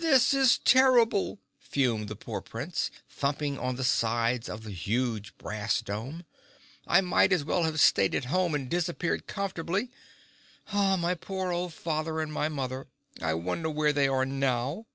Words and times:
"This 0.00 0.34
is 0.34 0.58
terrible," 0.58 1.38
fumed 1.60 2.08
the 2.08 2.16
poor 2.16 2.40
Prince, 2.40 2.90
thumping 3.08 3.56
on 3.56 3.76
the 3.76 3.84
sides 3.84 4.48
of 4.48 4.64
the 4.64 4.72
huge 4.72 5.38
brass 5.38 5.80
dome. 5.80 6.24
"I 6.88 7.00
might 7.02 7.32
as 7.32 7.44
well 7.44 7.62
have 7.62 7.78
stayed 7.78 8.16
at 8.16 8.24
home 8.24 8.52
and 8.56 8.68
disappeared 8.68 9.28
comfortably. 9.28 9.92
My 10.72 11.14
poor 11.14 11.52
old 11.52 11.72
father 11.72 12.20
and 12.20 12.32
my 12.32 12.48
mother! 12.48 12.88
I 13.22 13.34
wonder 13.34 13.70
where 13.70 13.92
they 13.92 14.08
are 14.08 14.26
now?" 14.26 14.86